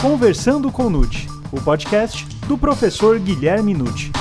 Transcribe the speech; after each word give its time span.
Conversando 0.00 0.70
com 0.70 0.88
Nute, 0.88 1.26
o 1.50 1.60
podcast 1.60 2.24
do 2.46 2.56
professor 2.56 3.18
Guilherme 3.18 3.74
Nute. 3.74 4.12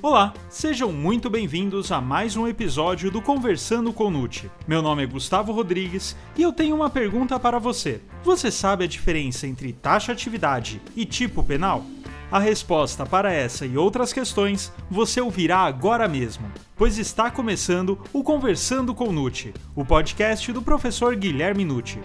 Olá, 0.00 0.32
sejam 0.48 0.92
muito 0.92 1.28
bem-vindos 1.28 1.90
a 1.90 2.00
mais 2.00 2.36
um 2.36 2.46
episódio 2.46 3.10
do 3.10 3.20
Conversando 3.20 3.92
com 3.92 4.08
Nute. 4.08 4.48
Meu 4.68 4.80
nome 4.80 5.02
é 5.02 5.06
Gustavo 5.06 5.50
Rodrigues 5.50 6.14
e 6.36 6.42
eu 6.42 6.52
tenho 6.52 6.76
uma 6.76 6.88
pergunta 6.88 7.40
para 7.40 7.58
você. 7.58 8.00
Você 8.22 8.52
sabe 8.52 8.84
a 8.84 8.88
diferença 8.88 9.48
entre 9.48 9.72
taxa 9.72 10.12
atividade 10.12 10.80
e 10.94 11.04
tipo 11.04 11.42
penal? 11.42 11.84
A 12.32 12.38
resposta 12.38 13.04
para 13.04 13.30
essa 13.30 13.66
e 13.66 13.76
outras 13.76 14.10
questões 14.10 14.72
você 14.90 15.20
ouvirá 15.20 15.58
agora 15.58 16.08
mesmo, 16.08 16.50
pois 16.74 16.96
está 16.96 17.30
começando 17.30 17.98
o 18.10 18.24
Conversando 18.24 18.94
com 18.94 19.12
Nute, 19.12 19.52
o 19.76 19.84
podcast 19.84 20.50
do 20.50 20.62
professor 20.62 21.14
Guilherme 21.14 21.62
Nucci. 21.62 22.00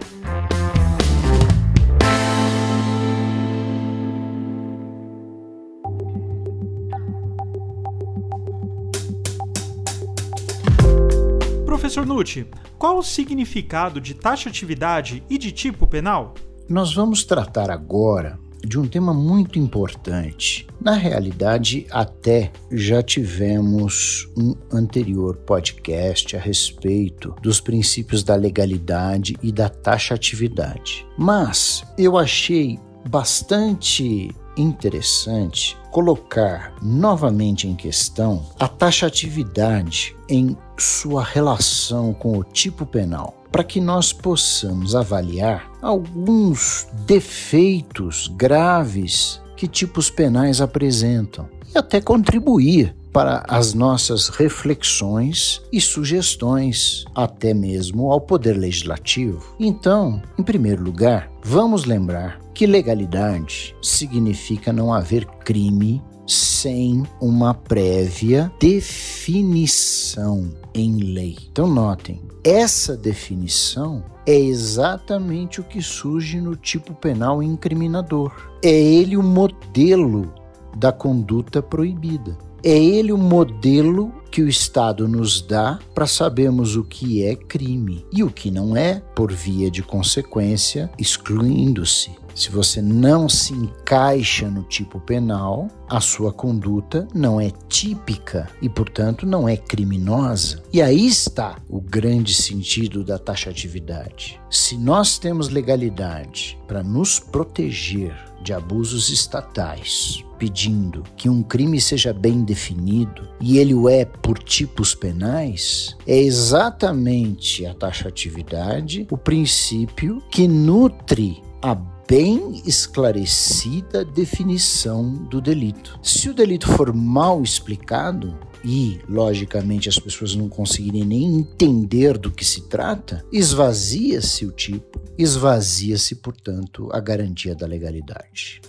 Professor 11.64 12.04
Nucci, 12.04 12.46
qual 12.76 12.98
o 12.98 13.02
significado 13.02 13.98
de 13.98 14.12
taxatividade 14.12 15.24
e 15.30 15.38
de 15.38 15.50
tipo 15.50 15.86
penal? 15.86 16.34
Nós 16.68 16.92
vamos 16.92 17.24
tratar 17.24 17.70
agora 17.70 18.38
de 18.68 18.78
um 18.78 18.86
tema 18.86 19.14
muito 19.14 19.58
importante. 19.58 20.66
Na 20.80 20.92
realidade, 20.92 21.86
até 21.90 22.52
já 22.70 23.02
tivemos 23.02 24.28
um 24.36 24.54
anterior 24.72 25.36
podcast 25.38 26.36
a 26.36 26.40
respeito 26.40 27.34
dos 27.42 27.60
princípios 27.60 28.22
da 28.22 28.34
legalidade 28.34 29.36
e 29.42 29.50
da 29.50 29.68
taxatividade. 29.68 31.06
Mas 31.16 31.82
eu 31.96 32.18
achei 32.18 32.78
bastante 33.08 34.30
interessante 34.56 35.76
colocar 35.90 36.74
novamente 36.82 37.66
em 37.66 37.74
questão 37.74 38.44
a 38.58 38.68
taxatividade 38.68 40.14
em 40.28 40.56
sua 40.78 41.22
relação 41.22 42.14
com 42.14 42.38
o 42.38 42.44
tipo 42.44 42.86
penal 42.86 43.34
para 43.50 43.64
que 43.64 43.80
nós 43.80 44.12
possamos 44.12 44.94
avaliar 44.94 45.70
alguns 45.82 46.86
defeitos 47.06 48.30
graves 48.36 49.40
que 49.56 49.66
tipos 49.66 50.10
penais 50.10 50.60
apresentam 50.60 51.48
e 51.74 51.76
até 51.76 52.00
contribuir 52.00 52.94
para 53.12 53.42
as 53.48 53.74
nossas 53.74 54.28
reflexões 54.28 55.60
e 55.72 55.80
sugestões, 55.80 57.04
até 57.14 57.52
mesmo 57.52 58.12
ao 58.12 58.20
Poder 58.20 58.52
Legislativo. 58.52 59.56
Então, 59.58 60.22
em 60.38 60.42
primeiro 60.42 60.84
lugar, 60.84 61.30
vamos 61.42 61.84
lembrar 61.84 62.38
que 62.54 62.66
legalidade 62.66 63.74
significa 63.82 64.72
não 64.72 64.92
haver 64.92 65.24
crime 65.24 66.02
sem 66.26 67.02
uma 67.20 67.54
prévia 67.54 68.52
definição 68.60 70.50
em 70.80 70.98
lei. 70.98 71.36
Então, 71.50 71.66
notem, 71.66 72.20
essa 72.44 72.96
definição 72.96 74.04
é 74.26 74.38
exatamente 74.38 75.60
o 75.60 75.64
que 75.64 75.82
surge 75.82 76.40
no 76.40 76.54
tipo 76.54 76.94
penal 76.94 77.42
incriminador. 77.42 78.32
É 78.62 78.70
ele 78.70 79.16
o 79.16 79.22
modelo 79.22 80.32
da 80.76 80.92
conduta 80.92 81.62
proibida. 81.62 82.36
É 82.62 82.76
ele 82.76 83.12
o 83.12 83.18
modelo 83.18 84.12
que 84.30 84.42
o 84.42 84.48
Estado 84.48 85.08
nos 85.08 85.40
dá 85.40 85.78
para 85.94 86.06
sabermos 86.06 86.76
o 86.76 86.84
que 86.84 87.24
é 87.24 87.34
crime 87.34 88.04
e 88.12 88.22
o 88.22 88.30
que 88.30 88.50
não 88.50 88.76
é, 88.76 89.02
por 89.14 89.32
via 89.32 89.70
de 89.70 89.82
consequência, 89.82 90.90
excluindo-se. 90.98 92.10
Se 92.38 92.50
você 92.50 92.80
não 92.80 93.28
se 93.28 93.52
encaixa 93.52 94.48
no 94.48 94.62
tipo 94.62 95.00
penal, 95.00 95.66
a 95.88 96.00
sua 96.00 96.32
conduta 96.32 97.08
não 97.12 97.40
é 97.40 97.50
típica 97.68 98.48
e, 98.62 98.68
portanto, 98.68 99.26
não 99.26 99.48
é 99.48 99.56
criminosa. 99.56 100.62
E 100.72 100.80
aí 100.80 101.04
está 101.04 101.56
o 101.68 101.80
grande 101.80 102.32
sentido 102.32 103.02
da 103.02 103.18
taxatividade. 103.18 104.40
Se 104.48 104.78
nós 104.78 105.18
temos 105.18 105.48
legalidade 105.48 106.56
para 106.68 106.80
nos 106.80 107.18
proteger 107.18 108.14
de 108.40 108.52
abusos 108.52 109.08
estatais, 109.08 110.24
pedindo 110.38 111.02
que 111.16 111.28
um 111.28 111.42
crime 111.42 111.80
seja 111.80 112.12
bem 112.12 112.44
definido 112.44 113.28
e 113.40 113.58
ele 113.58 113.74
o 113.74 113.88
é 113.88 114.04
por 114.28 114.40
tipos 114.40 114.94
penais, 114.94 115.96
é 116.06 116.18
exatamente 116.18 117.64
a 117.64 117.72
taxatividade 117.72 119.06
o 119.10 119.16
princípio 119.16 120.22
que 120.30 120.46
nutre 120.46 121.42
a 121.62 121.74
bem 121.74 122.60
esclarecida 122.66 124.04
definição 124.04 125.14
do 125.14 125.40
delito. 125.40 125.98
Se 126.02 126.28
o 126.28 126.34
delito 126.34 126.70
for 126.70 126.92
mal 126.92 127.42
explicado, 127.42 128.38
e, 128.62 129.00
logicamente, 129.08 129.88
as 129.88 129.98
pessoas 129.98 130.34
não 130.34 130.46
conseguirem 130.46 131.06
nem 131.06 131.24
entender 131.38 132.18
do 132.18 132.30
que 132.30 132.44
se 132.44 132.68
trata, 132.68 133.24
esvazia-se 133.32 134.44
o 134.44 134.52
tipo, 134.52 135.00
esvazia-se, 135.16 136.16
portanto, 136.16 136.90
a 136.92 137.00
garantia 137.00 137.54
da 137.54 137.66
legalidade. 137.66 138.60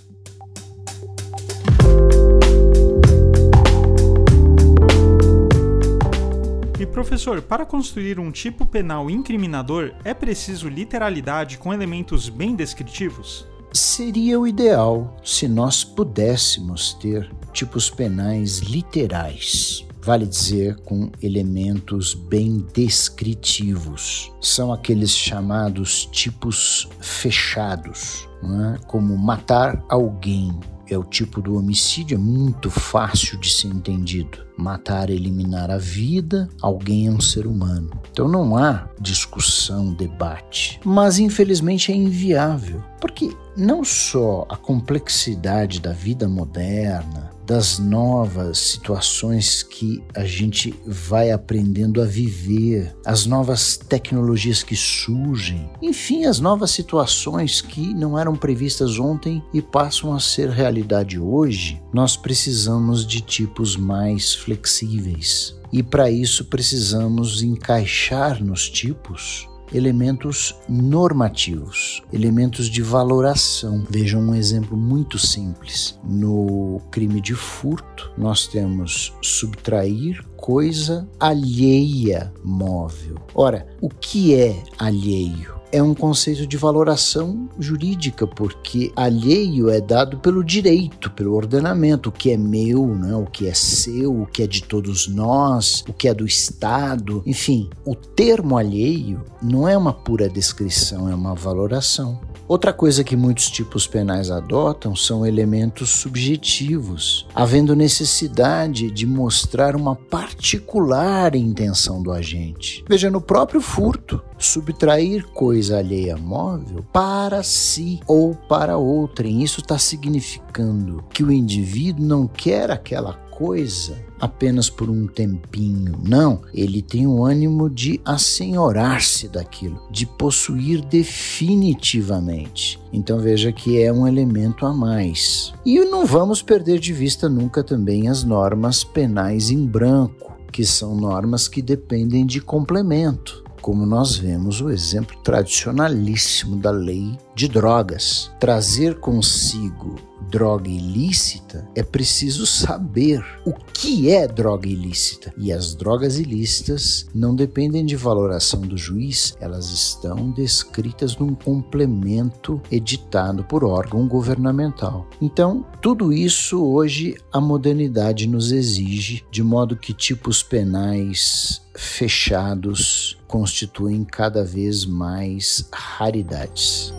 Professor, 6.99 7.41
para 7.41 7.65
construir 7.65 8.19
um 8.19 8.29
tipo 8.29 8.65
penal 8.65 9.09
incriminador 9.09 9.93
é 10.03 10.13
preciso 10.13 10.67
literalidade 10.67 11.57
com 11.57 11.73
elementos 11.73 12.27
bem 12.27 12.53
descritivos? 12.53 13.47
Seria 13.71 14.37
o 14.37 14.45
ideal 14.45 15.15
se 15.23 15.47
nós 15.47 15.81
pudéssemos 15.81 16.93
ter 16.95 17.31
tipos 17.53 17.89
penais 17.89 18.57
literais. 18.59 19.85
Vale 20.01 20.25
dizer, 20.25 20.75
com 20.81 21.09
elementos 21.23 22.13
bem 22.13 22.67
descritivos. 22.73 24.29
São 24.41 24.73
aqueles 24.73 25.15
chamados 25.15 26.05
tipos 26.07 26.89
fechados, 26.99 28.27
é? 28.43 28.77
como 28.87 29.17
matar 29.17 29.81
alguém, 29.87 30.51
é 30.93 30.97
o 30.97 31.03
tipo 31.03 31.41
do 31.41 31.55
homicídio, 31.57 32.15
é 32.15 32.17
muito 32.17 32.69
fácil 32.69 33.37
de 33.39 33.49
ser 33.49 33.67
entendido. 33.67 34.45
Matar, 34.57 35.09
eliminar 35.09 35.71
a 35.71 35.77
vida, 35.77 36.49
alguém 36.61 37.07
é 37.07 37.11
um 37.11 37.21
ser 37.21 37.47
humano. 37.47 37.89
Então 38.11 38.27
não 38.27 38.57
há 38.57 38.89
discussão, 38.99 39.93
debate. 39.93 40.79
Mas 40.83 41.17
infelizmente 41.17 41.91
é 41.91 41.95
inviável, 41.95 42.83
porque 42.99 43.31
não 43.55 43.83
só 43.83 44.45
a 44.49 44.57
complexidade 44.57 45.79
da 45.79 45.93
vida 45.93 46.27
moderna, 46.27 47.31
das 47.49 47.79
novas 47.79 48.59
situações 48.59 49.63
que 49.63 50.03
a 50.13 50.23
gente 50.23 50.71
vai 50.85 51.31
aprendendo 51.31 51.99
a 51.99 52.05
viver, 52.05 52.95
as 53.03 53.25
novas 53.25 53.75
tecnologias 53.75 54.61
que 54.61 54.75
surgem, 54.75 55.67
enfim, 55.81 56.25
as 56.25 56.39
novas 56.39 56.69
situações 56.69 57.59
que 57.59 57.91
não 57.91 58.19
eram 58.19 58.35
previstas 58.35 58.99
ontem 58.99 59.43
e 59.51 59.63
passam 59.63 60.13
a 60.13 60.19
ser 60.19 60.49
realidade 60.49 61.17
hoje, 61.17 61.81
nós 61.91 62.15
precisamos 62.15 63.03
de 63.03 63.19
tipos 63.19 63.75
mais 63.75 64.35
flexíveis. 64.35 65.57
E 65.73 65.81
para 65.81 66.11
isso 66.11 66.45
precisamos 66.45 67.41
encaixar 67.41 68.43
nos 68.43 68.69
tipos 68.69 69.49
elementos 69.73 70.55
normativos, 70.67 72.01
elementos 72.11 72.69
de 72.69 72.81
valoração. 72.81 73.85
Vejam 73.89 74.21
um 74.21 74.35
exemplo 74.35 74.77
muito 74.77 75.17
simples. 75.17 75.99
No 76.03 76.81
crime 76.91 77.21
de 77.21 77.35
furto, 77.35 78.11
nós 78.17 78.47
temos 78.47 79.13
subtrair 79.21 80.23
coisa 80.35 81.07
alheia 81.19 82.33
móvel. 82.43 83.15
Ora, 83.33 83.67
o 83.81 83.89
que 83.89 84.35
é 84.35 84.63
alheio? 84.77 85.58
É 85.71 85.81
um 85.81 85.93
conceito 85.93 86.47
de 86.47 86.57
valoração 86.57 87.49
jurídica, 87.59 88.25
porque 88.25 88.91
alheio 88.95 89.69
é 89.69 89.79
dado 89.79 90.17
pelo 90.17 90.43
direito, 90.43 91.11
pelo 91.11 91.35
ordenamento, 91.35 92.09
o 92.09 92.11
que 92.11 92.31
é 92.31 92.37
meu, 92.37 92.87
né? 92.95 93.15
o 93.15 93.25
que 93.25 93.47
é 93.47 93.53
seu, 93.53 94.21
o 94.21 94.25
que 94.25 94.43
é 94.43 94.47
de 94.47 94.63
todos 94.63 95.07
nós, 95.07 95.83
o 95.87 95.93
que 95.93 96.07
é 96.07 96.13
do 96.13 96.25
Estado. 96.25 97.21
Enfim, 97.25 97.69
o 97.85 97.95
termo 97.95 98.57
alheio 98.57 99.23
não 99.41 99.67
é 99.67 99.77
uma 99.77 99.93
pura 99.93 100.29
descrição, 100.29 101.09
é 101.09 101.15
uma 101.15 101.35
valoração. 101.35 102.19
Outra 102.49 102.73
coisa 102.73 103.03
que 103.03 103.15
muitos 103.15 103.47
tipos 103.51 103.85
penais 103.85 104.31
adotam 104.31 104.95
são 104.95 105.23
elementos 105.23 105.91
subjetivos, 105.91 107.27
havendo 107.35 107.75
necessidade 107.75 108.89
de 108.89 109.05
mostrar 109.05 109.75
uma 109.75 109.95
particular 109.95 111.35
intenção 111.35 112.01
do 112.01 112.11
agente. 112.11 112.83
Veja, 112.89 113.11
no 113.11 113.21
próprio 113.21 113.61
furto, 113.61 114.19
subtrair 114.35 115.27
coisa 115.27 115.77
alheia 115.77 116.17
móvel 116.17 116.83
para 116.91 117.43
si 117.43 117.99
ou 118.07 118.33
para 118.33 118.77
outrem. 118.77 119.43
Isso 119.43 119.59
está 119.59 119.77
significando 119.77 121.03
que 121.13 121.23
o 121.23 121.31
indivíduo 121.31 122.03
não 122.03 122.27
quer 122.27 122.71
aquela 122.71 123.13
coisa 123.13 124.08
apenas 124.19 124.69
por 124.69 124.89
um 124.89 125.07
tempinho. 125.07 125.99
Não, 126.03 126.41
ele 126.53 126.81
tem 126.81 127.07
o 127.07 127.23
ânimo 127.23 127.69
de 127.69 127.99
assenhorar-se 128.03 129.27
daquilo, 129.27 129.81
de 129.89 130.05
possuir 130.05 130.83
definitivamente. 130.85 132.79
Então 132.91 133.19
veja 133.19 133.51
que 133.51 133.81
é 133.81 133.91
um 133.91 134.07
elemento 134.07 134.65
a 134.65 134.73
mais. 134.73 135.53
E 135.65 135.79
não 135.85 136.05
vamos 136.05 136.41
perder 136.41 136.79
de 136.79 136.93
vista 136.93 137.29
nunca 137.29 137.63
também 137.63 138.07
as 138.07 138.23
normas 138.23 138.83
penais 138.83 139.49
em 139.49 139.65
branco, 139.65 140.37
que 140.51 140.65
são 140.65 140.95
normas 140.95 141.47
que 141.47 141.61
dependem 141.61 142.25
de 142.25 142.41
complemento 142.41 143.43
como 143.61 143.85
nós 143.85 144.15
vemos 144.15 144.61
o 144.61 144.69
exemplo 144.69 145.17
tradicionalíssimo 145.21 146.55
da 146.55 146.71
lei 146.71 147.17
de 147.35 147.47
drogas. 147.47 148.31
Trazer 148.39 148.99
consigo 148.99 149.95
droga 150.29 150.69
ilícita, 150.69 151.67
é 151.75 151.83
preciso 151.83 152.45
saber 152.45 153.23
o 153.45 153.53
que 153.53 154.09
é 154.09 154.27
droga 154.27 154.67
ilícita. 154.67 155.33
E 155.37 155.51
as 155.51 155.73
drogas 155.73 156.17
ilícitas 156.17 157.07
não 157.13 157.35
dependem 157.35 157.85
de 157.85 157.95
valoração 157.95 158.61
do 158.61 158.77
juiz, 158.77 159.35
elas 159.39 159.69
estão 159.69 160.31
descritas 160.31 161.17
num 161.17 161.33
complemento 161.33 162.61
editado 162.71 163.43
por 163.43 163.63
órgão 163.63 164.07
governamental. 164.07 165.07
Então, 165.21 165.65
tudo 165.81 166.11
isso 166.13 166.63
hoje 166.63 167.17
a 167.31 167.39
modernidade 167.39 168.27
nos 168.27 168.51
exige, 168.51 169.25
de 169.31 169.43
modo 169.43 169.75
que 169.75 169.93
tipos 169.93 170.43
penais 170.43 171.61
fechados 171.75 173.17
constituem 173.27 174.03
cada 174.03 174.43
vez 174.43 174.85
mais 174.85 175.67
raridades. 175.71 176.93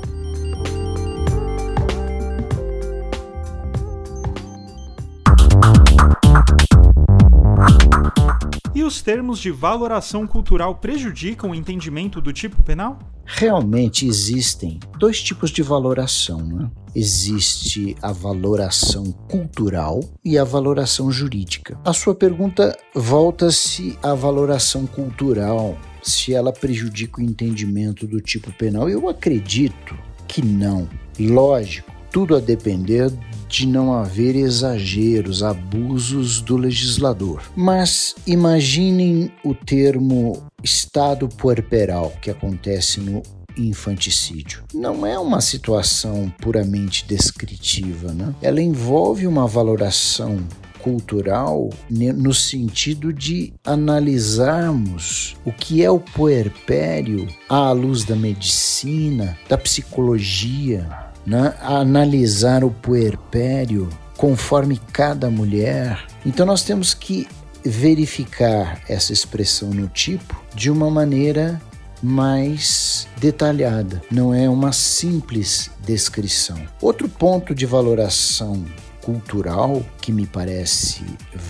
Os 9.00 9.02
termos 9.02 9.38
de 9.38 9.50
valoração 9.50 10.26
cultural 10.26 10.74
prejudicam 10.74 11.50
o 11.50 11.54
entendimento 11.54 12.20
do 12.20 12.34
tipo 12.34 12.62
penal? 12.62 12.98
Realmente 13.24 14.06
existem 14.06 14.78
dois 14.98 15.22
tipos 15.22 15.50
de 15.50 15.62
valoração. 15.62 16.42
Né? 16.42 16.70
Existe 16.94 17.96
a 18.02 18.12
valoração 18.12 19.10
cultural 19.26 20.00
e 20.22 20.36
a 20.36 20.44
valoração 20.44 21.10
jurídica. 21.10 21.80
A 21.82 21.94
sua 21.94 22.14
pergunta 22.14 22.76
volta-se 22.94 23.98
à 24.02 24.12
valoração 24.12 24.86
cultural, 24.86 25.78
se 26.02 26.34
ela 26.34 26.52
prejudica 26.52 27.22
o 27.22 27.24
entendimento 27.24 28.06
do 28.06 28.20
tipo 28.20 28.52
penal. 28.52 28.86
Eu 28.86 29.08
acredito 29.08 29.96
que 30.28 30.44
não. 30.44 30.86
Lógico, 31.18 31.90
tudo 32.10 32.36
a 32.36 32.40
depender 32.40 33.10
de 33.50 33.66
não 33.66 33.92
haver 33.92 34.36
exageros, 34.36 35.42
abusos 35.42 36.40
do 36.40 36.56
legislador. 36.56 37.42
Mas 37.56 38.14
imaginem 38.24 39.32
o 39.44 39.54
termo 39.54 40.40
estado 40.62 41.28
puerperal 41.28 42.12
que 42.22 42.30
acontece 42.30 43.00
no 43.00 43.22
infanticídio. 43.58 44.62
Não 44.72 45.04
é 45.04 45.18
uma 45.18 45.40
situação 45.40 46.32
puramente 46.40 47.04
descritiva, 47.06 48.12
né? 48.12 48.32
Ela 48.40 48.62
envolve 48.62 49.26
uma 49.26 49.46
valoração 49.48 50.38
cultural 50.82 51.70
no 51.88 52.34
sentido 52.34 53.12
de 53.12 53.52
analisarmos 53.64 55.36
o 55.44 55.52
que 55.52 55.84
é 55.84 55.90
o 55.90 56.00
puerpério 56.00 57.28
à 57.48 57.70
luz 57.72 58.04
da 58.04 58.16
medicina, 58.16 59.36
da 59.48 59.56
psicologia, 59.56 60.88
né, 61.26 61.54
analisar 61.60 62.64
o 62.64 62.70
puerpério 62.70 63.88
conforme 64.16 64.80
cada 64.92 65.30
mulher. 65.30 66.06
Então 66.24 66.44
nós 66.44 66.62
temos 66.62 66.94
que 66.94 67.26
verificar 67.64 68.80
essa 68.88 69.12
expressão 69.12 69.70
no 69.70 69.88
tipo 69.88 70.42
de 70.54 70.70
uma 70.70 70.90
maneira 70.90 71.60
mais 72.02 73.06
detalhada, 73.18 74.00
não 74.10 74.34
é 74.34 74.48
uma 74.48 74.72
simples 74.72 75.70
descrição. 75.84 76.58
Outro 76.80 77.08
ponto 77.08 77.54
de 77.54 77.66
valoração 77.66 78.64
cultural 79.02 79.84
que 80.00 80.12
me 80.12 80.26
parece 80.26 81.02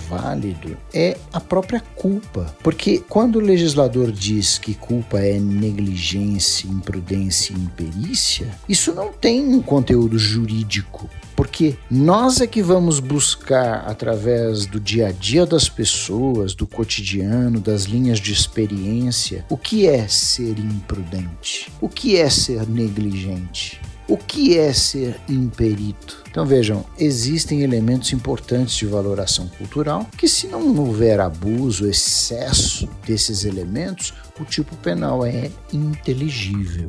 válido 0.09 0.77
é 0.93 1.17
a 1.33 1.41
própria 1.41 1.81
culpa. 1.95 2.55
Porque 2.63 3.03
quando 3.09 3.37
o 3.37 3.41
legislador 3.41 4.11
diz 4.11 4.59
que 4.59 4.75
culpa 4.75 5.21
é 5.21 5.39
negligência, 5.39 6.69
imprudência 6.69 7.53
e 7.53 7.57
imperícia, 7.57 8.55
isso 8.69 8.95
não 8.95 9.13
tem 9.13 9.41
um 9.55 9.63
conteúdo 9.63 10.19
jurídico. 10.19 11.09
Porque 11.41 11.77
nós 11.91 12.43
é 12.43 12.47
que 12.47 12.63
vamos 12.63 13.01
buscar, 13.01 13.85
através 13.87 14.67
do 14.67 14.79
dia 14.79 15.09
a 15.09 15.11
dia 15.11 15.47
das 15.47 15.71
pessoas, 15.71 16.55
do 16.55 16.67
cotidiano, 16.67 17.61
das 17.61 17.85
linhas 17.85 18.21
de 18.21 18.31
experiência, 18.31 19.47
o 19.49 19.57
que 19.57 19.87
é 19.87 20.07
ser 20.07 20.59
imprudente, 20.59 21.73
o 21.81 21.89
que 21.89 22.19
é 22.19 22.29
ser 22.29 22.69
negligente. 22.69 23.80
O 24.11 24.17
que 24.17 24.59
é 24.59 24.73
ser 24.73 25.21
imperito? 25.29 26.25
Então 26.29 26.45
vejam, 26.45 26.85
existem 26.99 27.63
elementos 27.63 28.13
importantes 28.13 28.75
de 28.75 28.85
valoração 28.85 29.47
cultural 29.47 30.05
que, 30.19 30.27
se 30.27 30.49
não 30.49 30.77
houver 30.77 31.21
abuso, 31.21 31.87
excesso 31.87 32.89
desses 33.07 33.45
elementos, 33.45 34.13
o 34.41 34.45
tipo 34.45 34.75
penal 34.79 35.25
é 35.25 35.49
inteligível. 35.73 36.89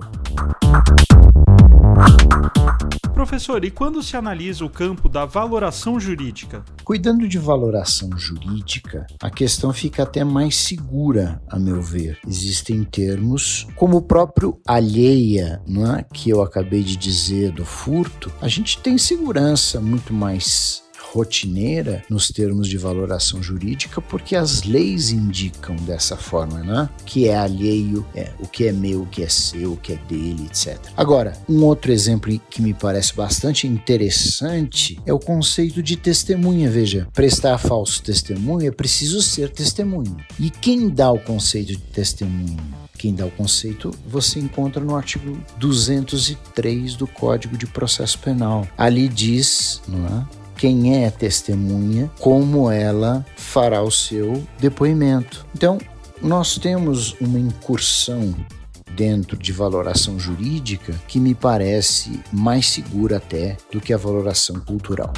Professor, 3.13 3.63
e 3.63 3.69
quando 3.69 4.01
se 4.01 4.17
analisa 4.17 4.65
o 4.65 4.69
campo 4.69 5.07
da 5.07 5.25
valoração 5.25 5.99
jurídica? 5.99 6.65
Cuidando 6.83 7.27
de 7.27 7.37
valoração 7.37 8.09
jurídica, 8.17 9.05
a 9.21 9.29
questão 9.29 9.71
fica 9.71 10.03
até 10.03 10.23
mais 10.23 10.57
segura, 10.57 11.39
a 11.47 11.59
meu 11.59 11.81
ver. 11.81 12.17
Existem 12.27 12.83
termos 12.83 13.67
como 13.75 13.97
o 13.97 14.01
próprio 14.01 14.59
alheia, 14.67 15.61
é? 15.97 16.03
que 16.11 16.31
eu 16.31 16.41
acabei 16.41 16.81
de 16.81 16.97
dizer 16.97 17.51
do 17.51 17.63
furto, 17.63 18.31
a 18.41 18.47
gente 18.47 18.79
tem 18.79 18.97
segurança 18.97 19.79
muito 19.79 20.11
mais 20.11 20.81
rotineira 21.11 22.03
nos 22.09 22.29
termos 22.29 22.67
de 22.67 22.77
valoração 22.77 23.43
jurídica, 23.43 24.01
porque 24.01 24.35
as 24.35 24.63
leis 24.63 25.11
indicam 25.11 25.75
dessa 25.75 26.15
forma, 26.15 26.59
né? 26.59 26.89
Que 27.05 27.27
é 27.27 27.37
alheio, 27.37 28.05
é, 28.15 28.31
o 28.39 28.47
que 28.47 28.67
é 28.67 28.71
meu, 28.71 29.01
o 29.01 29.05
que 29.05 29.21
é 29.21 29.27
seu, 29.27 29.73
o 29.73 29.77
que 29.77 29.93
é 29.93 29.97
dele, 30.07 30.45
etc. 30.45 30.77
Agora, 30.95 31.33
um 31.49 31.63
outro 31.63 31.91
exemplo 31.91 32.31
que 32.49 32.61
me 32.61 32.73
parece 32.73 33.13
bastante 33.13 33.67
interessante 33.67 34.97
é 35.05 35.13
o 35.13 35.19
conceito 35.19 35.83
de 35.83 35.97
testemunha. 35.97 36.69
Veja, 36.69 37.07
prestar 37.13 37.57
falso 37.57 38.01
testemunho 38.01 38.67
é 38.67 38.71
preciso 38.71 39.21
ser 39.21 39.49
testemunha. 39.49 40.15
E 40.39 40.49
quem 40.49 40.89
dá 40.89 41.11
o 41.11 41.19
conceito 41.19 41.67
de 41.69 41.77
testemunha? 41.77 42.81
quem 43.01 43.15
dá 43.15 43.25
o 43.25 43.31
conceito, 43.31 43.89
você 44.05 44.37
encontra 44.37 44.79
no 44.79 44.95
artigo 44.95 45.35
203 45.57 46.93
do 46.93 47.07
Código 47.07 47.57
de 47.57 47.65
Processo 47.65 48.19
Penal. 48.19 48.67
Ali 48.77 49.07
diz, 49.07 49.81
não 49.87 50.05
é? 50.05 50.40
Quem 50.61 51.03
é 51.03 51.09
testemunha, 51.09 52.11
como 52.19 52.69
ela 52.69 53.25
fará 53.35 53.81
o 53.81 53.89
seu 53.89 54.47
depoimento. 54.59 55.43
Então, 55.55 55.79
nós 56.21 56.59
temos 56.59 57.15
uma 57.19 57.39
incursão 57.39 58.35
dentro 58.95 59.35
de 59.35 59.51
valoração 59.51 60.19
jurídica 60.19 60.93
que 61.07 61.19
me 61.19 61.33
parece 61.33 62.19
mais 62.31 62.69
segura 62.69 63.17
até 63.17 63.57
do 63.71 63.81
que 63.81 63.91
a 63.91 63.97
valoração 63.97 64.59
cultural. 64.59 65.11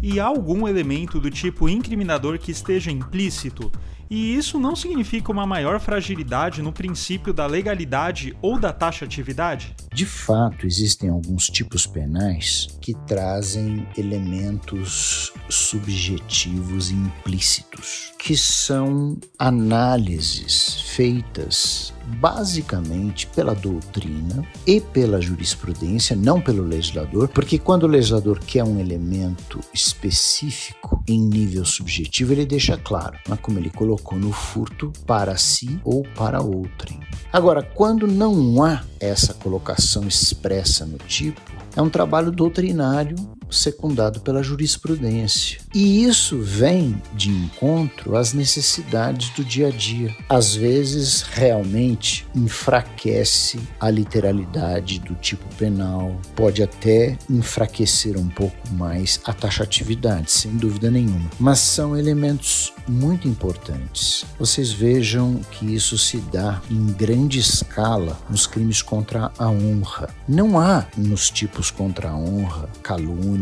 E 0.00 0.20
há 0.20 0.24
algum 0.26 0.68
elemento 0.68 1.18
do 1.18 1.32
tipo 1.32 1.68
incriminador 1.68 2.38
que 2.38 2.52
esteja 2.52 2.88
implícito 2.88 3.72
e 4.10 4.36
isso 4.36 4.58
não 4.58 4.76
significa 4.76 5.32
uma 5.32 5.46
maior 5.46 5.80
fragilidade 5.80 6.62
no 6.62 6.72
princípio 6.72 7.32
da 7.32 7.46
legalidade 7.46 8.36
ou 8.40 8.58
da 8.58 8.72
taxatividade? 8.72 9.74
De 9.92 10.06
fato, 10.06 10.66
existem 10.66 11.08
alguns 11.08 11.46
tipos 11.46 11.86
penais 11.86 12.68
que 12.80 12.94
trazem 13.06 13.86
elementos 13.96 15.32
subjetivos 15.48 16.90
implícitos, 16.90 18.12
que 18.18 18.36
são 18.36 19.16
análises 19.38 20.80
feitas 20.94 21.92
basicamente 22.20 23.26
pela 23.28 23.54
doutrina 23.54 24.46
e 24.66 24.80
pela 24.80 25.20
jurisprudência, 25.20 26.14
não 26.14 26.40
pelo 26.40 26.62
legislador, 26.62 27.28
porque 27.28 27.58
quando 27.58 27.84
o 27.84 27.88
legislador 27.88 28.38
quer 28.38 28.62
um 28.64 28.78
elemento 28.78 29.60
específico 29.72 31.02
em 31.08 31.20
nível 31.20 31.64
subjetivo, 31.64 32.32
ele 32.32 32.46
deixa 32.46 32.76
claro, 32.76 33.18
né, 33.28 33.38
como 33.40 33.58
ele 33.58 33.70
colocou 33.70 33.93
no 33.96 34.32
furto 34.32 34.92
para 35.06 35.36
si 35.36 35.80
ou 35.84 36.02
para 36.14 36.40
outrem. 36.40 37.00
Agora, 37.32 37.62
quando 37.62 38.06
não 38.06 38.62
há 38.62 38.82
essa 39.00 39.34
colocação 39.34 40.06
expressa 40.06 40.86
no 40.86 40.98
tipo, 40.98 41.40
é 41.76 41.82
um 41.82 41.90
trabalho 41.90 42.30
doutrinário 42.30 43.16
secundado 43.54 44.20
pela 44.20 44.42
jurisprudência. 44.42 45.58
E 45.74 46.04
isso 46.04 46.40
vem 46.40 47.00
de 47.14 47.30
encontro 47.30 48.16
às 48.16 48.32
necessidades 48.32 49.30
do 49.30 49.44
dia 49.44 49.68
a 49.68 49.70
dia. 49.70 50.14
Às 50.28 50.54
vezes, 50.54 51.22
realmente 51.22 52.26
enfraquece 52.34 53.60
a 53.80 53.90
literalidade 53.90 54.98
do 55.00 55.14
tipo 55.14 55.44
penal, 55.56 56.20
pode 56.34 56.62
até 56.62 57.16
enfraquecer 57.28 58.16
um 58.16 58.28
pouco 58.28 58.56
mais 58.72 59.20
a 59.24 59.32
taxatividade, 59.32 60.30
sem 60.30 60.56
dúvida 60.56 60.90
nenhuma. 60.90 61.30
Mas 61.38 61.58
são 61.58 61.96
elementos 61.96 62.72
muito 62.86 63.28
importantes. 63.28 64.24
Vocês 64.38 64.70
vejam 64.72 65.40
que 65.50 65.74
isso 65.74 65.96
se 65.96 66.18
dá 66.18 66.60
em 66.70 66.86
grande 66.92 67.38
escala 67.38 68.18
nos 68.28 68.46
crimes 68.46 68.82
contra 68.82 69.30
a 69.38 69.48
honra. 69.48 70.08
Não 70.28 70.58
há 70.58 70.86
nos 70.96 71.30
tipos 71.30 71.70
contra 71.70 72.10
a 72.10 72.16
honra, 72.16 72.68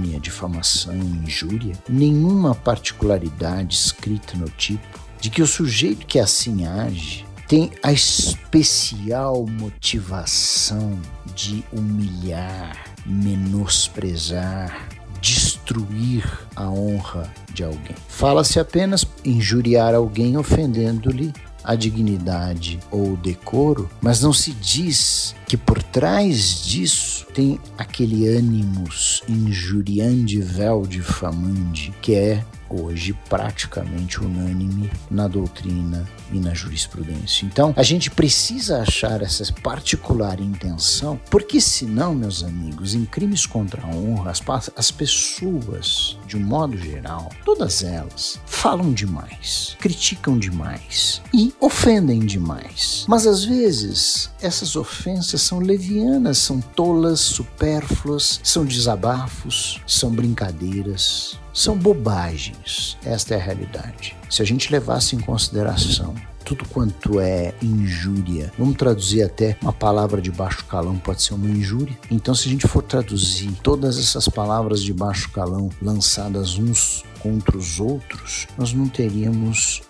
calúnia, 0.02 0.18
difamação, 0.18 0.94
injúria, 0.94 1.74
nenhuma 1.88 2.54
particularidade 2.54 3.76
escrita 3.76 4.36
no 4.36 4.48
tipo 4.48 5.00
de 5.20 5.30
que 5.30 5.40
o 5.40 5.46
sujeito 5.46 6.06
que 6.06 6.18
assim 6.18 6.66
age 6.66 7.24
tem 7.46 7.70
a 7.82 7.92
especial 7.92 9.46
motivação 9.46 10.98
de 11.34 11.64
humilhar, 11.72 12.76
menosprezar, 13.06 14.88
destruir 15.20 16.24
a 16.56 16.68
honra 16.68 17.30
de 17.52 17.62
alguém. 17.62 17.94
Fala-se 18.08 18.58
apenas 18.58 19.06
injuriar 19.24 19.94
alguém 19.94 20.36
ofendendo-lhe 20.36 21.32
a 21.64 21.74
dignidade 21.74 22.78
ou 22.90 23.12
o 23.12 23.16
decoro, 23.16 23.88
mas 24.00 24.20
não 24.20 24.32
se 24.32 24.52
diz 24.52 25.34
que 25.46 25.56
por 25.56 25.82
trás 25.82 26.62
disso 26.64 27.26
tem 27.34 27.58
aquele 27.76 28.26
ânimos 28.26 29.22
injuriande 29.28 30.40
vel 30.40 30.82
difamande, 30.82 31.92
que 32.00 32.14
é 32.14 32.44
hoje 32.72 33.12
praticamente 33.28 34.20
unânime 34.20 34.90
na 35.10 35.28
doutrina 35.28 36.06
e 36.32 36.38
na 36.38 36.54
jurisprudência. 36.54 37.44
Então, 37.44 37.72
a 37.76 37.82
gente 37.82 38.10
precisa 38.10 38.82
achar 38.82 39.22
essa 39.22 39.42
particular 39.62 40.40
intenção, 40.40 41.20
porque 41.30 41.60
senão, 41.60 42.14
meus 42.14 42.42
amigos, 42.42 42.94
em 42.94 43.04
crimes 43.04 43.46
contra 43.46 43.82
a 43.82 43.88
honra, 43.88 44.30
as, 44.30 44.42
as 44.76 44.90
pessoas, 44.90 46.18
de 46.26 46.36
um 46.36 46.40
modo 46.40 46.76
geral, 46.76 47.30
todas 47.44 47.82
elas, 47.82 48.40
falam 48.46 48.92
demais, 48.92 49.76
criticam 49.78 50.38
demais 50.38 51.20
e 51.32 51.52
ofendem 51.60 52.20
demais. 52.20 53.04
Mas 53.08 53.26
às 53.26 53.44
vezes, 53.44 54.30
essas 54.40 54.76
ofensas 54.76 55.42
são 55.42 55.58
levianas, 55.58 56.38
são 56.38 56.60
tolas, 56.60 57.20
supérfluas, 57.20 58.40
são 58.42 58.64
desabafos, 58.64 59.80
são 59.86 60.10
brincadeiras, 60.10 61.38
são 61.52 61.76
bobagens. 61.76 62.96
Esta 63.04 63.34
é 63.34 63.36
a 63.36 63.42
realidade. 63.42 64.16
Se 64.30 64.42
a 64.42 64.44
gente 64.44 64.72
levasse 64.72 65.14
em 65.14 65.20
consideração 65.20 66.14
tudo 66.44 66.68
quanto 66.68 67.20
é 67.20 67.54
injúria. 67.62 68.52
Vamos 68.58 68.76
traduzir 68.76 69.22
até 69.22 69.56
uma 69.62 69.72
palavra 69.72 70.20
de 70.20 70.30
baixo 70.30 70.64
calão 70.66 70.98
pode 70.98 71.22
ser 71.22 71.34
uma 71.34 71.48
injúria. 71.48 71.96
Então, 72.10 72.34
se 72.34 72.48
a 72.48 72.50
gente 72.50 72.66
for 72.66 72.82
traduzir 72.82 73.52
todas 73.62 73.98
essas 73.98 74.28
palavras 74.28 74.82
de 74.82 74.92
baixo 74.92 75.30
calão 75.30 75.70
lançadas 75.80 76.58
uns 76.58 77.04
contra 77.20 77.56
os 77.56 77.78
outros, 77.78 78.46
nós 78.58 78.72
não 78.72 78.88
teríamos 78.88 79.82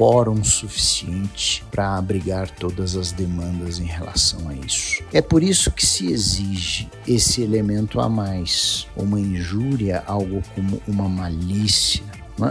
fórum 0.00 0.42
suficiente 0.42 1.62
para 1.70 1.98
abrigar 1.98 2.50
todas 2.50 2.96
as 2.96 3.12
demandas 3.12 3.78
em 3.78 3.84
relação 3.84 4.48
a 4.48 4.54
isso. 4.54 5.02
É 5.12 5.20
por 5.20 5.42
isso 5.42 5.70
que 5.70 5.84
se 5.84 6.10
exige 6.10 6.88
esse 7.06 7.42
elemento 7.42 8.00
a 8.00 8.08
mais, 8.08 8.86
uma 8.96 9.20
injúria, 9.20 10.02
algo 10.06 10.42
como 10.54 10.80
uma 10.88 11.06
malícia, 11.06 12.02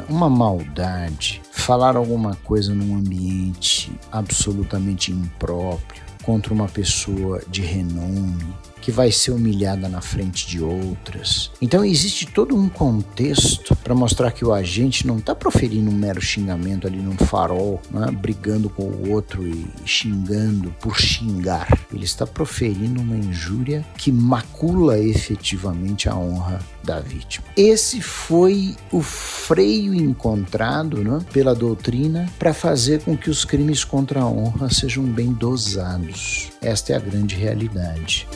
uma 0.08 0.30
maldade, 0.30 1.42
falar 1.52 1.96
alguma 1.96 2.36
coisa 2.36 2.72
num 2.76 2.96
ambiente 2.96 3.92
absolutamente 4.12 5.12
impróprio 5.12 6.04
contra 6.22 6.54
uma 6.54 6.68
pessoa 6.68 7.42
de 7.48 7.64
renome, 7.64 8.46
que 8.82 8.92
vai 8.92 9.12
ser 9.12 9.32
humilhada 9.32 9.88
na 9.88 10.02
frente 10.02 10.48
de 10.48 10.62
outras. 10.62 11.52
Então 11.62 11.84
existe 11.84 12.26
todo 12.26 12.56
um 12.56 12.70
contexto 12.70 13.76
para 13.76 13.96
mostrar 13.96 14.32
que 14.32 14.46
o 14.46 14.54
agente 14.54 15.06
não 15.06 15.18
está 15.18 15.36
proferindo 15.36 15.90
um 15.90 15.94
mero 15.94 16.22
xingamento 16.22 16.88
ali 16.88 16.98
num 16.98 17.18
farol, 17.18 17.82
né, 17.92 18.10
brigando 18.12 18.70
com 18.70 18.84
o 18.84 19.12
outro 19.12 19.48
e 19.48 19.68
xingando 19.86 20.74
por 20.80 21.00
xingar. 21.00 21.68
Ele 21.94 22.06
está 22.06 22.26
proferindo 22.26 23.02
uma 23.02 23.18
injúria 23.18 23.86
que 23.98 24.12
macula 24.12 25.00
efetivamente 25.00 26.08
a 26.10 26.16
honra 26.16 26.60
da 26.84 27.00
vítima. 27.00 27.46
Esse 27.56 28.02
foi 28.02 28.76
o 28.92 29.02
freio 29.02 29.94
encontrado 29.94 31.04
né, 31.04 31.20
pela 31.32 31.54
doutrina 31.54 32.28
para 32.38 32.54
fazer 32.54 33.02
com 33.02 33.18
que 33.18 33.30
os 33.30 33.46
crimes 33.46 33.84
contra 33.84 34.22
a 34.22 34.28
honra 34.28 34.70
sejam 34.70 35.04
bem 35.04 35.32
dosados. 35.32 36.50
Esta 36.62 36.94
é 36.94 36.96
a 36.96 37.00
grande 37.00 37.36
realidade. 37.36 38.28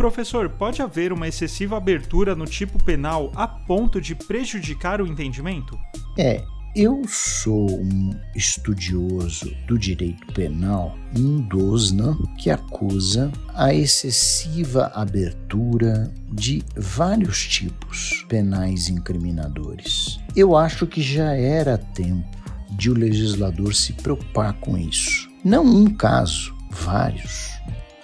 Professor, 0.00 0.48
pode 0.48 0.80
haver 0.80 1.12
uma 1.12 1.28
excessiva 1.28 1.76
abertura 1.76 2.34
no 2.34 2.46
tipo 2.46 2.82
penal 2.82 3.30
a 3.36 3.46
ponto 3.46 4.00
de 4.00 4.14
prejudicar 4.14 4.98
o 4.98 5.06
entendimento? 5.06 5.78
É, 6.18 6.42
eu 6.74 7.02
sou 7.06 7.70
um 7.70 8.18
estudioso 8.34 9.54
do 9.66 9.78
direito 9.78 10.26
penal, 10.32 10.96
um 11.14 11.42
dos 11.42 11.92
né, 11.92 12.16
que 12.38 12.48
acusa 12.48 13.30
a 13.54 13.74
excessiva 13.74 14.90
abertura 14.94 16.10
de 16.32 16.62
vários 16.74 17.46
tipos 17.46 18.24
penais 18.26 18.88
incriminadores. 18.88 20.18
Eu 20.34 20.56
acho 20.56 20.86
que 20.86 21.02
já 21.02 21.34
era 21.34 21.76
tempo 21.76 22.26
de 22.70 22.90
o 22.90 22.94
legislador 22.94 23.74
se 23.74 23.92
preocupar 23.92 24.54
com 24.54 24.78
isso. 24.78 25.28
Não 25.44 25.62
um 25.62 25.84
caso, 25.92 26.54
vários. 26.70 27.59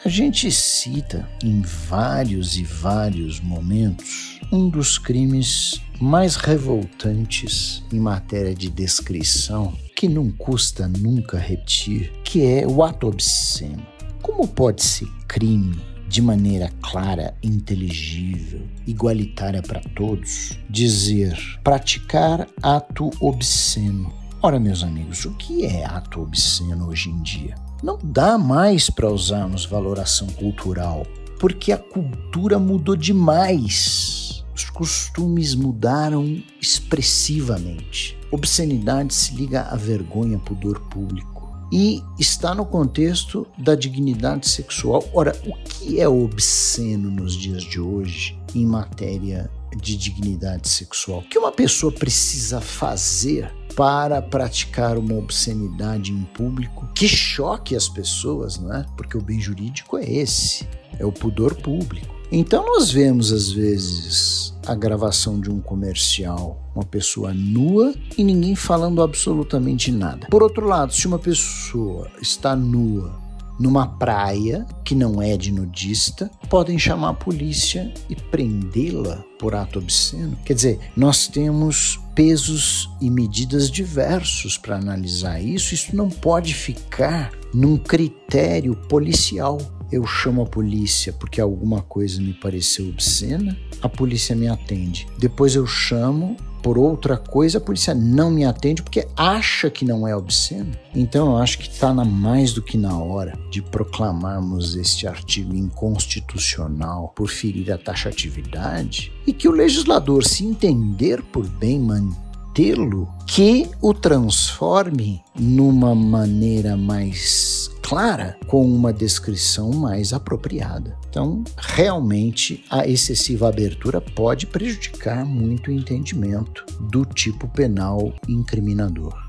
A 0.07 0.09
gente 0.09 0.53
cita 0.53 1.29
em 1.43 1.63
vários 1.63 2.57
e 2.57 2.63
vários 2.63 3.41
momentos 3.41 4.39
um 4.53 4.69
dos 4.69 4.99
crimes 4.99 5.83
mais 6.01 6.37
revoltantes 6.37 7.83
em 7.93 7.99
matéria 7.99 8.55
de 8.55 8.71
descrição, 8.71 9.77
que 9.97 10.09
não 10.09 10.31
custa 10.31 10.87
nunca 10.87 11.37
repetir, 11.39 12.13
que 12.23 12.47
é 12.47 12.65
o 12.65 12.85
ato 12.85 13.09
obsceno. 13.09 13.85
Como 14.23 14.47
pode 14.47 14.85
ser 14.85 15.09
crime 15.27 15.77
de 16.07 16.23
maneira 16.23 16.71
clara, 16.81 17.37
inteligível, 17.43 18.63
igualitária 18.87 19.61
para 19.61 19.81
todos, 19.81 20.57
dizer 20.71 21.37
praticar 21.65 22.47
ato 22.63 23.11
obsceno 23.19 24.15
Ora, 24.47 24.61
meus 24.61 24.85
amigos, 24.85 25.25
o 25.25 25.33
que 25.33 25.65
é 25.65 25.85
ato 25.85 26.21
obsceno 26.21 26.87
hoje 26.87 27.11
em 27.11 27.21
dia? 27.21 27.66
Não 27.83 27.99
dá 28.03 28.39
mais 28.39 28.89
para 28.89 29.11
usarmos 29.11 29.67
valoração 29.67 30.27
cultural, 30.29 31.07
porque 31.39 31.73
a 31.73 31.79
cultura 31.79 32.59
mudou 32.59 32.97
demais. 32.97 34.45
Os 34.55 34.71
costumes 34.71 35.55
mudaram 35.55 36.43
expressivamente. 36.61 38.19
Obscenidade 38.31 39.13
se 39.15 39.35
liga 39.35 39.63
à 39.63 39.77
vergonha, 39.77 40.39
pudor 40.39 40.81
público 40.89 41.37
e 41.71 42.03
está 42.19 42.55
no 42.55 42.65
contexto 42.65 43.47
da 43.59 43.75
dignidade 43.75 44.49
sexual. 44.49 45.05
Ora, 45.13 45.37
o 45.45 45.55
que 45.65 46.01
é 46.01 46.09
obsceno 46.09 47.11
nos 47.11 47.35
dias 47.35 47.63
de 47.63 47.81
hoje 47.81 48.39
em 48.55 48.65
matéria 48.65 49.51
de 49.77 49.97
dignidade 49.97 50.69
sexual? 50.69 51.21
O 51.21 51.29
que 51.29 51.39
uma 51.39 51.53
pessoa 51.53 51.93
precisa 51.93 52.61
fazer 52.61 53.53
para 53.77 54.23
praticar 54.23 54.97
uma 54.97 55.15
obscenidade 55.15 56.11
em 56.11 56.23
público 56.23 56.89
que 56.95 57.07
choque 57.07 57.77
as 57.77 57.89
pessoas, 57.89 58.59
não 58.59 58.75
é? 58.75 58.87
Porque 58.97 59.19
o 59.19 59.21
bem 59.21 59.39
jurídico 59.39 59.99
é 59.99 60.11
esse, 60.11 60.67
é 60.99 61.05
o 61.05 61.13
pudor 61.13 61.55
público. 61.55 62.17
Então 62.33 62.65
nós 62.65 62.91
vemos 62.91 63.33
às 63.33 63.53
vezes 63.53 64.55
a 64.67 64.75
gravação 64.75 65.39
de 65.39 65.51
um 65.51 65.61
comercial, 65.61 66.59
uma 66.75 66.85
pessoa 66.85 67.33
nua 67.33 67.95
e 68.17 68.25
ninguém 68.25 68.57
falando 68.57 69.03
absolutamente 69.03 69.93
nada. 69.93 70.27
Por 70.29 70.43
outro 70.43 70.67
lado, 70.67 70.93
se 70.93 71.07
uma 71.07 71.19
pessoa 71.19 72.09
está 72.21 72.57
nua 72.57 73.26
numa 73.59 73.87
praia 73.87 74.67
que 74.85 74.95
não 74.95 75.21
é 75.21 75.37
de 75.37 75.51
nudista, 75.51 76.31
podem 76.49 76.79
chamar 76.79 77.11
a 77.11 77.15
polícia 77.15 77.93
e 78.09 78.15
prendê-la 78.15 79.25
por 79.39 79.55
ato 79.55 79.79
obsceno. 79.79 80.37
Quer 80.45 80.55
dizer, 80.55 80.81
nós 80.97 81.27
temos 81.27 82.01
pesos 82.15 82.91
e 83.01 83.11
medidas 83.11 83.71
diversos 83.71 84.57
para 84.57 84.77
analisar 84.77 85.41
isso. 85.41 85.75
Isso 85.75 85.95
não 85.95 86.09
pode 86.09 86.55
ficar 86.55 87.33
num 87.53 87.77
critério 87.77 88.75
policial. 88.89 89.59
Eu 89.93 90.07
chamo 90.07 90.43
a 90.43 90.47
polícia 90.47 91.13
porque 91.13 91.41
alguma 91.41 91.83
coisa 91.83 92.21
me 92.21 92.33
pareceu 92.33 92.89
obscena. 92.89 93.57
A 93.87 93.89
polícia 93.89 94.35
me 94.35 94.49
atende. 94.49 95.07
Depois 95.17 95.55
eu 95.55 95.65
chamo 95.65 96.37
por 96.61 96.77
outra 96.77 97.17
coisa, 97.17 97.59
a 97.59 97.61
polícia 97.61 97.95
não 97.95 98.33
me 98.33 98.45
atende 98.45 98.83
porque 98.83 99.07
acha 99.17 99.71
que 99.71 99.85
não 99.85 100.09
é 100.09 100.17
obsceno. 100.17 100.73
Então 100.93 101.29
eu 101.29 101.37
acho 101.37 101.57
que 101.57 101.71
está 101.71 101.95
mais 101.95 102.53
do 102.53 102.61
que 102.61 102.77
na 102.77 102.99
hora 102.99 103.39
de 103.49 103.63
proclamarmos 103.63 104.75
este 104.75 105.07
artigo 105.07 105.55
inconstitucional 105.55 107.13
por 107.15 107.29
ferir 107.29 107.71
a 107.71 107.79
taxatividade 107.79 109.13
e 109.25 109.33
que 109.33 109.47
o 109.47 109.53
legislador, 109.53 110.25
se 110.25 110.45
entender 110.45 111.23
por 111.23 111.47
bem 111.47 111.79
mantê-lo, 111.79 113.09
que 113.25 113.71
o 113.81 113.95
transforme 113.95 115.23
numa 115.39 115.95
maneira 115.95 116.77
mais 116.77 117.71
clara 117.87 118.37
com 118.49 118.67
uma 118.67 118.93
descrição 118.93 119.71
mais 119.71 120.13
apropriada. 120.13 120.99
Então, 121.09 121.45
realmente, 121.57 122.65
a 122.69 122.85
excessiva 122.85 123.49
abertura 123.49 124.01
pode 124.01 124.45
prejudicar 124.45 125.25
muito 125.25 125.71
o 125.71 125.73
entendimento 125.73 126.67
do 126.81 127.05
tipo 127.05 127.47
penal 127.47 128.13
incriminador. 128.27 129.26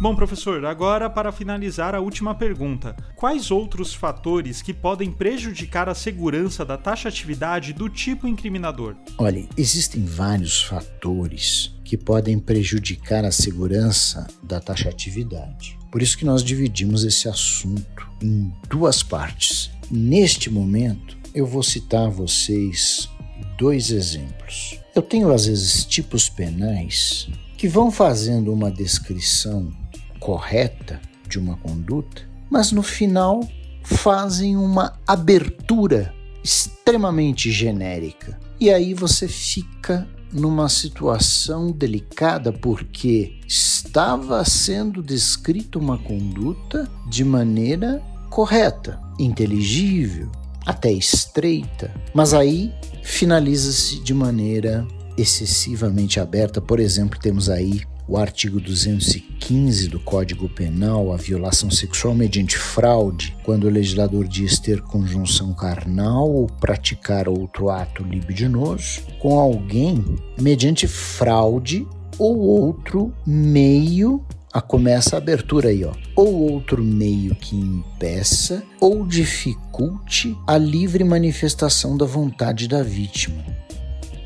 Bom, 0.00 0.14
professor, 0.14 0.64
agora 0.64 1.10
para 1.10 1.32
finalizar 1.32 1.92
a 1.92 2.00
última 2.00 2.32
pergunta: 2.32 2.94
quais 3.16 3.50
outros 3.50 3.92
fatores 3.92 4.62
que 4.62 4.72
podem 4.72 5.10
prejudicar 5.10 5.88
a 5.88 5.94
segurança 5.94 6.64
da 6.64 6.78
taxatividade 6.78 7.72
do 7.72 7.88
tipo 7.88 8.28
incriminador? 8.28 8.94
Olha, 9.18 9.44
existem 9.56 10.04
vários 10.04 10.62
fatores 10.62 11.74
que 11.84 11.96
podem 11.96 12.38
prejudicar 12.38 13.24
a 13.24 13.32
segurança 13.32 14.24
da 14.40 14.60
taxatividade. 14.60 15.76
Por 15.90 16.00
isso 16.00 16.16
que 16.16 16.24
nós 16.24 16.44
dividimos 16.44 17.02
esse 17.02 17.28
assunto 17.28 18.08
em 18.22 18.52
duas 18.68 19.02
partes. 19.02 19.68
Neste 19.90 20.48
momento, 20.48 21.18
eu 21.34 21.44
vou 21.44 21.62
citar 21.62 22.06
a 22.06 22.10
vocês 22.10 23.08
dois 23.58 23.90
exemplos. 23.90 24.78
Eu 24.94 25.02
tenho 25.02 25.32
às 25.32 25.46
vezes 25.46 25.84
tipos 25.84 26.28
penais 26.28 27.28
que 27.56 27.66
vão 27.66 27.90
fazendo 27.90 28.52
uma 28.52 28.70
descrição 28.70 29.72
correta 30.18 31.00
de 31.28 31.38
uma 31.38 31.56
conduta, 31.56 32.22
mas 32.50 32.72
no 32.72 32.82
final 32.82 33.46
fazem 33.82 34.56
uma 34.56 34.98
abertura 35.06 36.14
extremamente 36.42 37.50
genérica. 37.50 38.38
E 38.60 38.70
aí 38.70 38.94
você 38.94 39.28
fica 39.28 40.08
numa 40.32 40.68
situação 40.68 41.70
delicada 41.70 42.52
porque 42.52 43.38
estava 43.46 44.44
sendo 44.44 45.02
descrita 45.02 45.78
uma 45.78 45.98
conduta 45.98 46.88
de 47.08 47.24
maneira 47.24 48.02
correta, 48.28 49.00
inteligível, 49.18 50.30
até 50.66 50.92
estreita, 50.92 51.94
mas 52.14 52.34
aí 52.34 52.72
finaliza-se 53.02 54.00
de 54.00 54.12
maneira 54.12 54.86
excessivamente 55.16 56.20
aberta. 56.20 56.60
Por 56.60 56.78
exemplo, 56.78 57.18
temos 57.18 57.48
aí 57.48 57.82
o 58.08 58.16
artigo 58.16 58.58
215 58.58 59.88
do 59.88 60.00
Código 60.00 60.48
Penal, 60.48 61.12
a 61.12 61.16
violação 61.16 61.70
sexual 61.70 62.14
mediante 62.14 62.56
fraude, 62.56 63.36
quando 63.44 63.64
o 63.64 63.70
legislador 63.70 64.26
diz 64.26 64.58
ter 64.58 64.80
conjunção 64.80 65.52
carnal 65.52 66.26
ou 66.26 66.46
praticar 66.46 67.28
outro 67.28 67.68
ato 67.68 68.02
libidinoso 68.02 69.02
com 69.18 69.38
alguém 69.38 70.02
mediante 70.40 70.88
fraude 70.88 71.86
ou 72.18 72.38
outro 72.38 73.12
meio 73.26 74.24
a 74.50 74.62
começa 74.62 75.14
a 75.14 75.18
abertura 75.18 75.68
aí, 75.68 75.84
ó. 75.84 75.92
Ou 76.16 76.52
outro 76.52 76.82
meio 76.82 77.34
que 77.34 77.54
impeça 77.54 78.62
ou 78.80 79.06
dificulte 79.06 80.34
a 80.46 80.56
livre 80.56 81.04
manifestação 81.04 81.96
da 81.98 82.06
vontade 82.06 82.66
da 82.66 82.82
vítima. 82.82 83.44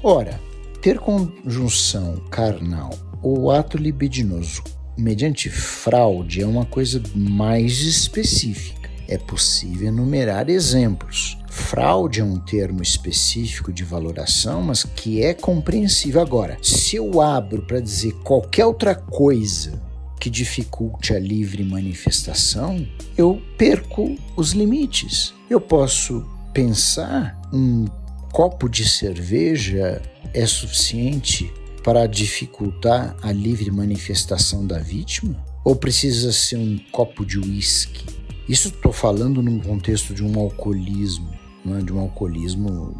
Ora, 0.03 0.41
ter 0.81 1.01
conjunção 1.01 2.17
carnal 2.31 2.91
ou 3.23 3.51
ato 3.51 3.77
libidinoso 3.77 4.63
mediante 4.97 5.49
fraude 5.49 6.43
é 6.43 6.47
uma 6.47 6.65
coisa 6.65 7.03
mais 7.15 7.81
específica. 7.81 8.91
É 9.09 9.19
possível 9.19 9.89
enumerar 9.89 10.49
exemplos. 10.49 11.37
Fraude 11.51 12.21
é 12.21 12.25
um 12.25 12.39
termo 12.39 12.83
específico 12.83 13.73
de 13.73 13.85
valoração, 13.85 14.63
mas 14.63 14.85
que 14.85 15.23
é 15.23 15.35
compreensível. 15.35 16.21
Agora, 16.21 16.57
se 16.63 16.97
eu 16.97 17.21
abro 17.21 17.63
para 17.63 17.81
dizer 17.81 18.13
qualquer 18.25 18.65
outra 18.65 18.95
coisa 18.95 19.83
que 20.19 20.31
dificulte 20.31 21.13
a 21.13 21.19
livre 21.19 21.65
manifestação, 21.65 22.87
eu 23.19 23.43
perco 23.59 24.17
os 24.37 24.53
limites. 24.53 25.35
Eu 25.51 25.61
posso 25.61 26.25
pensar 26.55 27.39
um 27.53 27.87
copo 28.33 28.69
de 28.69 28.89
cerveja 28.89 30.01
é 30.33 30.47
suficiente 30.47 31.53
para 31.83 32.07
dificultar 32.07 33.17
a 33.23 33.33
livre 33.33 33.71
manifestação 33.71 34.67
da 34.67 34.79
vítima? 34.79 35.37
Ou 35.65 35.77
precisa 35.77 36.33
ser 36.33 36.57
um 36.57 36.79
copo 36.91 37.25
de 37.25 37.39
uísque? 37.39 38.05
Isso 38.49 38.69
estou 38.69 38.93
falando 38.93 39.43
num 39.43 39.61
contexto 39.61 40.13
de 40.13 40.25
um 40.25 40.39
alcoolismo, 40.39 41.31
não 41.65 41.79
é? 41.79 41.83
de 41.83 41.93
um 41.93 42.01
alcoolismo 42.01 42.95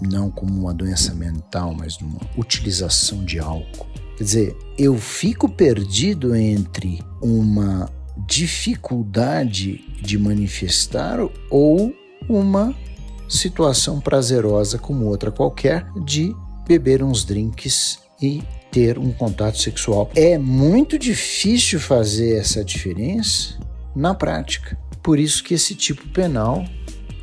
não 0.00 0.30
como 0.30 0.52
uma 0.52 0.74
doença 0.74 1.14
mental, 1.14 1.74
mas 1.74 1.96
de 1.96 2.04
uma 2.04 2.20
utilização 2.36 3.24
de 3.24 3.38
álcool. 3.38 3.86
Quer 4.16 4.24
dizer, 4.24 4.56
eu 4.78 4.96
fico 4.98 5.48
perdido 5.48 6.34
entre 6.34 7.02
uma 7.22 7.90
dificuldade 8.26 9.84
de 10.00 10.18
manifestar 10.18 11.18
ou 11.50 11.94
uma 12.28 12.74
situação 13.28 13.98
prazerosa 14.00 14.78
como 14.78 15.06
outra 15.06 15.30
qualquer 15.30 15.86
de 16.04 16.34
beber 16.66 17.02
uns 17.02 17.24
drinks 17.24 17.98
e 18.22 18.42
ter 18.70 18.98
um 18.98 19.12
contato 19.12 19.58
sexual. 19.58 20.10
É 20.14 20.38
muito 20.38 20.98
difícil 20.98 21.78
fazer 21.78 22.38
essa 22.38 22.64
diferença 22.64 23.58
na 23.94 24.14
prática. 24.14 24.78
Por 25.02 25.18
isso 25.18 25.44
que 25.44 25.54
esse 25.54 25.74
tipo 25.74 26.08
penal 26.08 26.64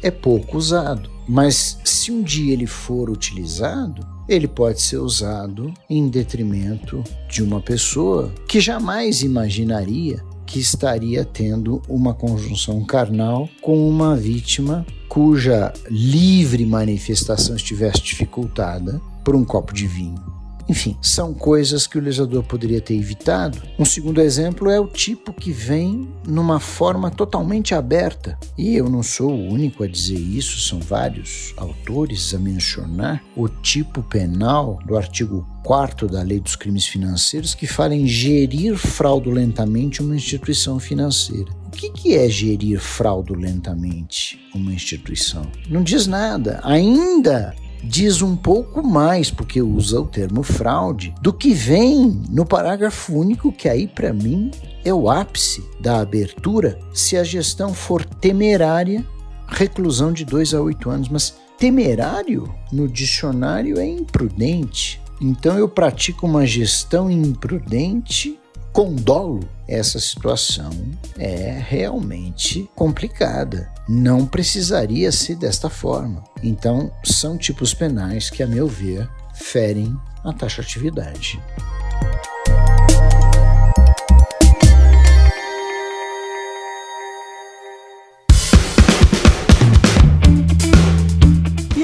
é 0.02 0.12
pouco 0.12 0.58
usado. 0.58 1.10
Mas 1.28 1.80
se 1.84 2.12
um 2.12 2.22
dia 2.22 2.54
ele 2.54 2.66
for 2.66 3.10
utilizado, 3.10 4.06
ele 4.28 4.48
pode 4.48 4.82
ser 4.82 4.98
usado 4.98 5.74
em 5.90 6.08
detrimento 6.08 7.04
de 7.28 7.42
uma 7.42 7.62
pessoa 7.62 8.34
que 8.48 8.60
jamais 8.60 9.22
imaginaria 9.22 10.24
que 10.46 10.60
estaria 10.60 11.24
tendo 11.24 11.80
uma 11.88 12.14
conjunção 12.14 12.84
carnal 12.84 13.48
com 13.62 13.88
uma 13.88 14.16
vítima 14.16 14.86
cuja 15.08 15.72
livre 15.90 16.66
manifestação 16.66 17.56
estivesse 17.56 18.02
dificultada 18.02 19.00
por 19.24 19.36
um 19.36 19.46
copo 19.46 19.74
de 19.74 19.86
vinho. 19.86 20.38
Enfim, 20.69 20.95
são 21.01 21.34
coisas 21.34 21.88
que 21.88 21.97
o 21.97 22.01
legislador 22.01 22.43
poderia 22.43 22.79
ter 22.79 22.93
evitado. 22.93 23.60
Um 23.79 23.84
segundo 23.84 24.21
exemplo 24.21 24.69
é 24.69 24.79
o 24.79 24.86
tipo 24.86 25.34
que 25.34 25.51
vem 25.51 26.08
numa 26.27 26.60
forma 26.60 27.10
totalmente 27.10 27.73
aberta. 27.73 28.38
E 28.55 28.75
eu 28.75 28.88
não 28.88 29.01
sou 29.01 29.32
o 29.32 29.51
único 29.51 29.84
a 29.84 29.88
dizer 29.88 30.19
isso, 30.19 30.60
são 30.60 30.79
vários 30.79 31.53
autores 31.58 32.34
a 32.36 32.39
mencionar 32.39 33.23
o 33.36 33.49
tipo 33.49 34.03
penal 34.03 34.77
do 34.86 34.95
artigo 34.95 35.47
4 35.63 36.08
da 36.08 36.21
Lei 36.21 36.39
dos 36.39 36.55
Crimes 36.55 36.86
Financeiros 36.86 37.55
que 37.55 37.65
fala 37.65 37.95
em 37.95 38.05
gerir 38.05 38.77
fraudulentamente 38.77 40.01
uma 40.03 40.15
instituição 40.15 40.79
financeira. 40.79 41.51
O 41.65 41.71
que, 41.71 41.89
que 41.89 42.15
é 42.15 42.29
gerir 42.29 42.79
fraudulentamente 42.79 44.39
uma 44.53 44.73
instituição? 44.73 45.43
Não 45.67 45.82
diz 45.82 46.05
nada. 46.05 46.60
Ainda 46.63 47.55
diz 47.84 48.22
um 48.22 48.36
pouco 48.36 48.86
mais, 48.86 49.32
porque 49.32 49.62
usa 49.62 50.00
o 50.00 50.06
termo 50.06 50.44
fraude, 50.44 51.13
do 51.22 51.34
que 51.34 51.54
vem 51.54 52.22
no 52.30 52.46
parágrafo 52.46 53.13
único, 53.13 53.52
que 53.52 53.70
aí 53.70 53.88
para 53.88 54.13
mim 54.13 54.52
é 54.84 54.94
o 54.94 55.10
ápice 55.10 55.63
da 55.80 56.00
abertura, 56.00 56.80
se 56.94 57.18
a 57.18 57.24
gestão 57.24 57.74
for 57.74 58.04
temerária, 58.06 59.06
reclusão 59.48 60.13
de 60.13 60.24
2 60.26 60.54
a 60.54 60.62
8 60.62 60.89
anos. 60.89 61.10
Mas 61.10 61.36
temerário 61.58 62.54
no 62.72 62.88
dicionário 62.88 63.80
é 63.80 63.86
imprudente. 63.86 65.02
Então 65.22 65.58
eu 65.58 65.68
pratico 65.68 66.26
uma 66.26 66.46
gestão 66.46 67.12
imprudente 67.12 68.39
com 68.72 68.96
dolo. 68.96 69.42
Essa 69.68 70.00
situação 70.00 70.72
é 71.18 71.62
realmente 71.68 72.70
complicada. 72.76 73.72
Não 73.91 74.23
precisaria 74.23 75.12
ser 75.12 75.36
desta 75.36 75.67
forma. 75.67 76.23
Então, 76.43 76.91
são 77.04 77.36
tipos 77.36 77.73
penais 77.73 78.30
que, 78.30 78.43
a 78.43 78.47
meu 78.47 78.67
ver, 78.67 79.10
ferem 79.34 79.97
a 80.23 80.32
taxatividade. 80.32 81.41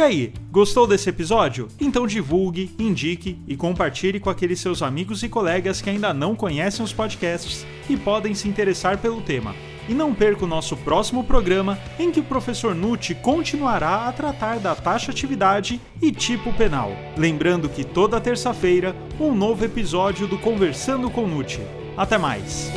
aí, 0.06 0.32
gostou 0.52 0.88
desse 0.88 1.10
episódio? 1.10 1.68
Então 1.80 2.06
divulgue, 2.08 2.76
indique 2.80 3.40
e 3.48 3.58
compartilhe 3.58 4.20
com 4.20 4.30
aqueles 4.30 4.60
seus 4.60 4.82
amigos 4.82 5.24
e 5.24 5.30
colegas 5.30 5.82
que 5.82 5.90
ainda 5.90 6.14
não 6.14 6.36
conhecem 6.36 6.86
os 6.86 6.94
podcasts 6.94 7.66
e 7.90 7.98
podem 7.98 8.34
se 8.34 8.48
interessar 8.48 9.00
pelo 9.00 9.22
tema. 9.22 9.54
E 9.88 9.94
não 9.94 10.14
perca 10.14 10.46
o 10.46 10.48
nosso 10.48 10.76
próximo 10.78 11.24
programa, 11.24 11.78
em 12.00 12.12
que 12.12 12.20
o 12.20 12.24
professor 12.24 12.74
Nutti 12.74 13.14
continuará 13.16 14.08
a 14.08 14.12
tratar 14.12 14.60
da 14.60 14.76
taxatividade 14.76 15.80
e 16.02 16.12
tipo 16.12 16.52
penal. 16.54 16.92
Lembrando 17.18 17.70
que 17.70 17.84
toda 17.84 18.22
terça-feira, 18.22 18.96
um 19.20 19.34
novo 19.34 19.64
episódio 19.64 20.28
do 20.28 20.38
Conversando 20.38 21.10
com 21.10 21.28
Nutti. 21.28 21.62
Até 21.98 22.18
mais! 22.18 22.72